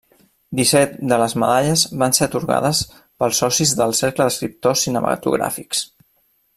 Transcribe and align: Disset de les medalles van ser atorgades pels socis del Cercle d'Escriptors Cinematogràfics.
Disset 0.59 0.95
de 1.11 1.19
les 1.23 1.35
medalles 1.43 1.83
van 2.03 2.17
ser 2.19 2.25
atorgades 2.29 2.81
pels 3.23 3.43
socis 3.45 3.77
del 3.83 3.95
Cercle 4.03 4.29
d'Escriptors 4.31 4.87
Cinematogràfics. 4.87 5.89